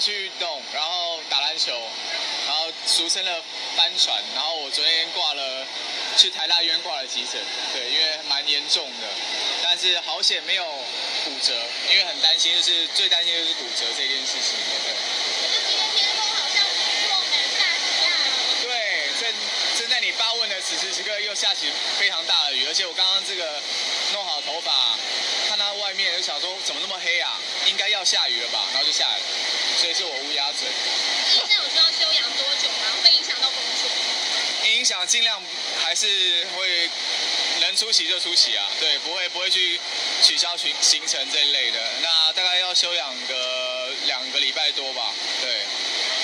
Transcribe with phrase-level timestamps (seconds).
[0.00, 1.72] 去运动，然后打篮球，
[2.46, 3.42] 然后俗称的
[3.76, 5.66] 帆船，然后我昨天挂了，
[6.16, 7.40] 去台大医院挂了急诊，
[7.72, 9.08] 对，因为蛮严重的，
[9.62, 10.64] 但是好险没有
[11.24, 11.54] 骨折，
[11.90, 14.94] 因为很担心，就是最担心就是骨折这件事情，对。
[15.40, 16.62] 可是今天天空好像
[17.08, 17.62] 落满下
[17.98, 18.06] 下。
[18.62, 19.34] 对，正
[19.78, 23.60] 正在你发问的此时此刻，又下起非常大的雨，而且我刚刚这个
[24.12, 24.96] 弄好头发，
[25.48, 29.22] 看到外面就想说怎么那么黑啊，应该要下雨了吧，然后就下来了，
[29.78, 30.66] 所以是我乌鸦嘴。
[30.66, 32.98] 医生有需要休养多久吗？
[33.00, 33.88] 会影响到工作？
[34.74, 35.40] 影响尽量
[35.78, 36.90] 还是会
[37.60, 39.78] 能出席就出席啊，对，不会不会去
[40.20, 41.78] 取消行行程这一类的。
[42.02, 45.62] 那大概要休养个两个礼拜多吧，对。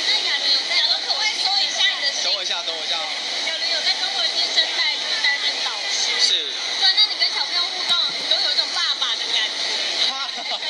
[0.09, 0.75] 那雅伦有在，
[1.07, 3.07] 可不可以说一下你的等我一下，等我一下哦。
[3.47, 6.11] 雅伦有在中国新生代就是担任导师。
[6.21, 6.51] 是。
[6.83, 9.63] 对，那你跟小朋友互动，你都有一种爸爸的感觉。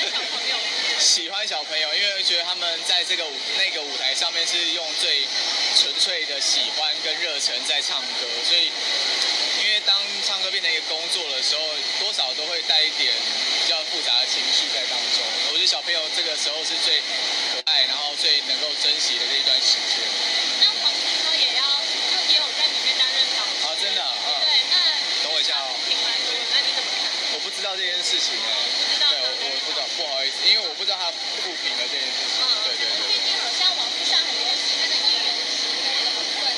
[0.00, 0.56] 跟小朋友。
[0.98, 5.26] 喜欢小朋友，因为觉得他们在这个舞那个舞台上面是用最
[5.76, 8.72] 纯粹的喜欢跟热忱在唱歌，所以
[9.60, 9.94] 因为当
[10.26, 11.60] 唱歌变成一个工作的时候，
[12.00, 13.12] 多少都会带一点
[13.60, 15.20] 比较复杂的情绪在当中。
[15.52, 16.96] 我觉得小朋友这个时候是最
[17.52, 20.00] 可爱，然后最能够珍惜的这一段时间。
[20.64, 21.62] 那黄子哥也要，
[22.08, 23.68] 就也有在里面担任导师。
[23.68, 24.16] 啊，真的啊。
[24.48, 24.76] 对，那
[25.22, 25.76] 等我一下哦。
[25.76, 27.12] 那你怎么看？
[27.34, 29.12] 我不知道这件事情知道。
[29.12, 30.72] 对，我我不知道，不好意思，因为我
[31.44, 32.40] 不知道他复评了这件事情。
[32.64, 33.04] 对对对。
[33.04, 36.48] 最近好像网络上很多新的艺人的直播的部分，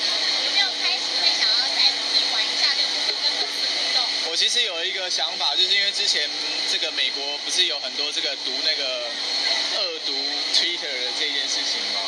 [0.46, 2.70] 有没有开始会想要再自己玩一下，
[4.30, 6.28] 我其实有一个想法，就是因为之前
[6.70, 9.10] 这个美国不是有很多这个读那个
[9.78, 10.12] 恶毒
[10.52, 12.00] Twitter 的这件事情吗？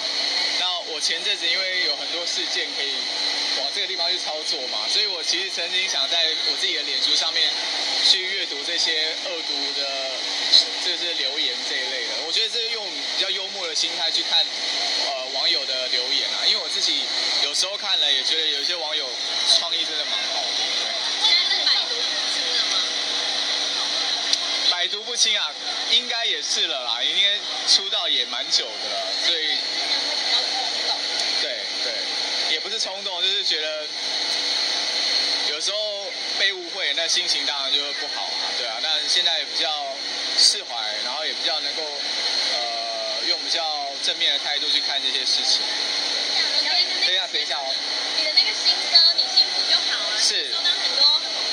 [0.60, 2.92] 那我前阵子因为有很多事件可以
[3.60, 7.48] 往这个地方去操作嘛，所以我其实曾经想在我自己的脸书上面
[8.04, 10.10] 去阅读这些恶毒的，
[10.84, 11.97] 就是留言这一类。
[12.38, 12.86] 觉得这是用
[13.16, 17.02] 比较幽默的心态去看呃网友的留言啊，因为我自己
[17.42, 19.10] 有时候看了也觉得有些网友
[19.58, 20.48] 创意真的蛮好的。
[21.26, 22.78] 现在是百毒不侵了吗？
[24.70, 25.52] 百毒不侵啊，
[25.90, 29.58] 应该也是了啦，因为出道也蛮久的了，所以
[31.42, 31.92] 对对，
[32.54, 33.84] 也不是冲动，就是觉得
[35.50, 36.06] 有时候
[36.38, 38.78] 被误会，那心情当然就会不好啊，对啊。
[38.80, 39.68] 但现在比较
[40.38, 43.60] 释怀，然后也比较能够呃用比较
[44.08, 45.60] 正面的态度去看这些事情。
[47.04, 47.68] 等一下，等一下哦。
[48.16, 51.04] 你的那个新歌《你幸福就好》啊，是收到很多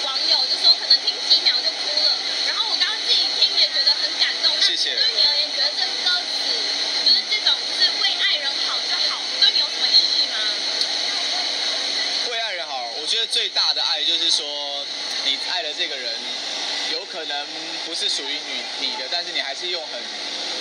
[0.08, 2.16] 网友就说可能听几秒就哭了，
[2.48, 4.56] 然后我刚刚自己听也觉得很感动。
[4.64, 6.48] 谢谢那对你而言，觉得这个歌词
[7.04, 10.40] 就是这种就是为爱人好就好，对你有什么意义吗？
[12.32, 14.48] 为爱人好，我觉得最大的爱就是说，
[15.28, 16.08] 你爱的这个人，
[16.96, 17.36] 有可能
[17.84, 20.00] 不是属于你你的，但是你还是用很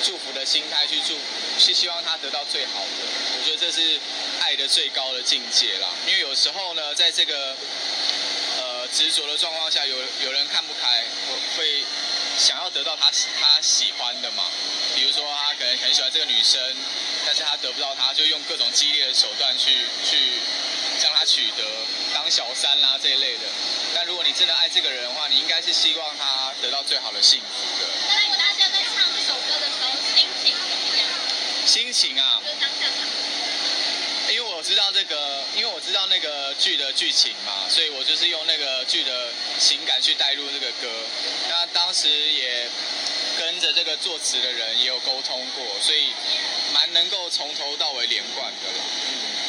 [0.04, 1.19] 祝福的心态去祝，
[1.59, 3.03] 是希望他得到最好的。
[3.38, 3.98] 我觉得这是
[4.41, 5.88] 爱的最高的境界啦。
[6.06, 7.56] 因为有时候呢，在这个
[8.59, 11.82] 呃执着的状况下，有有人看不开，我会
[12.37, 13.10] 想要得到他
[13.41, 14.44] 他喜欢的嘛。
[14.94, 16.60] 比如说他可能很喜欢这个女生，
[17.25, 19.70] 但是他得不到她，就用各种激烈的手段去
[20.04, 20.38] 去
[21.00, 21.64] 将她取得，
[22.12, 23.48] 当小三啦、这一类的。
[23.94, 27.47] 但如果你真的爱这个人的话，你应该是希望他得到最好的幸福
[27.81, 27.88] 的。
[28.09, 31.09] 那那个大家在唱这首歌的时候心情怎么样？
[31.75, 32.41] 心情啊，
[34.31, 40.87] 因为我知道这个，因为我知道那个剧的剧情嘛，所以我就是用那个剧的情感去带入这个歌。
[41.51, 42.71] 那当时也
[43.37, 46.12] 跟着这个作词的人也有沟通过，所以
[46.73, 48.85] 蛮能够从头到尾连贯的啦。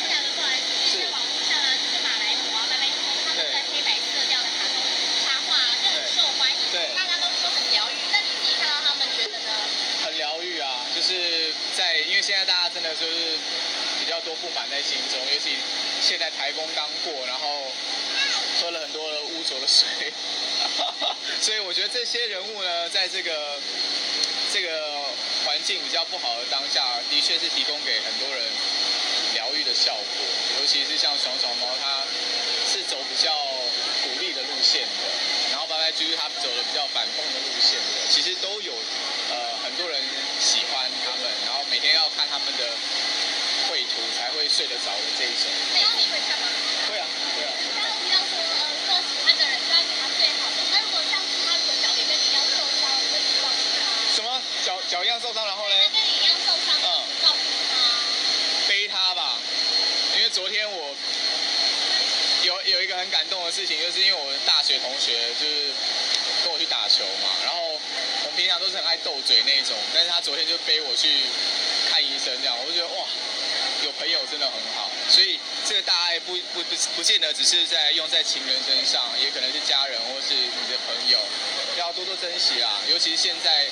[0.02, 0.50] 不然的话，
[0.90, 4.82] 其实网络上啊，就是马来貘啊、白白兔他们在黑白色调的卡通
[5.22, 7.94] 插画啊，就很受欢迎，对大家都说很疗愈。
[8.10, 9.54] 那你自己看到他们觉得呢？
[10.04, 13.38] 很疗愈啊，就是在因为现在大家真的就是
[14.02, 15.54] 比较多不满在心中，尤其
[16.02, 17.72] 现在台风刚过，然后
[18.60, 19.86] 喝了很多的污浊的水，
[21.40, 23.60] 所以我觉得这些人物呢，在这个
[24.52, 25.06] 这个
[25.46, 28.42] 环境比较不好的当下，的确是提供给很多人
[29.36, 30.26] 疗愈的效果，
[30.60, 32.02] 尤其是像爽爽猫，它
[32.66, 33.30] 是走比较
[34.02, 35.06] 鼓励的路线的，
[35.52, 38.74] 然后白白居它走的比较反讽的路线的，其实都有
[39.30, 40.02] 呃很多人
[40.40, 42.64] 喜欢他们，然后每天要看他们的
[43.70, 45.52] 绘图才会睡得着的这一种。
[45.74, 46.48] 那你会看吗？
[46.90, 47.06] 会啊，
[47.36, 47.52] 会啊。
[47.76, 50.58] 刚刚提到说，呃，做喜欢的人就要给他最好的。
[50.72, 53.84] 那如果像是他如果脚也跟你一样受伤，你会希望是他？
[54.16, 56.88] 什么脚脚一样受伤，然后呢他跟你一样受伤，嗯
[57.22, 57.76] 告诉他。
[58.68, 59.38] 背他吧，
[60.18, 60.96] 因为昨天我
[62.44, 65.70] 有有一个很感动的事情，就是因为我大学同学就是
[66.44, 67.80] 跟我去打球嘛，然后我
[68.26, 71.10] 们平常都是很爱斗嘴那种，但是他昨天就背我去
[72.26, 73.06] 这样，我就觉得哇，
[73.86, 74.90] 有朋友真的很好。
[75.10, 81.20] 所以这个大爱不不不不见得只是在用在情人身上，也可能是家人或是你的朋友，
[81.78, 82.82] 要多多珍惜啦。
[82.90, 83.68] 尤其是现在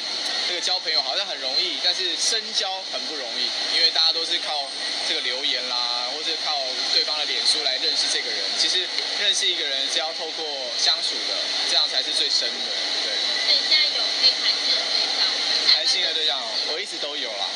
[0.48, 4.70] 这个交朋友好像很容易，但是深交很不容易，因为大家都是靠
[5.10, 6.62] 这个留言啦，或是靠
[6.94, 8.40] 对方的脸书来认识这个人。
[8.60, 8.88] 其实
[9.20, 10.46] 认识一个人是要透过
[10.78, 11.34] 相处的，
[11.70, 12.70] 这样才是最深的。
[13.02, 13.12] 对，
[13.48, 15.34] 所以现在有可以谈心的对象吗？
[15.74, 16.40] 谈心的对象
[16.72, 17.50] 我一直都有啦，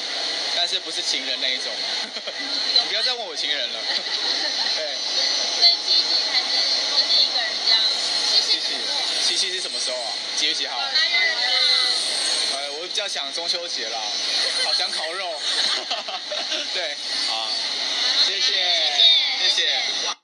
[0.69, 1.71] 但是不是情人那一种。
[2.75, 3.79] 有 你不要再问我情人了。
[4.75, 4.97] 对，
[5.55, 6.59] 所以七夕才是
[6.91, 7.79] 就是一个人这样。
[8.29, 8.59] 七夕
[9.23, 10.11] 七夕，是什么时候啊？
[10.35, 10.77] 几月几号？
[10.77, 13.97] 八月二十呃，我比较想中秋节啦，
[14.67, 15.41] 好想烤肉。
[16.73, 16.97] 对，
[17.29, 17.49] 好，
[18.27, 18.51] 谢谢
[19.41, 20.16] 谢谢。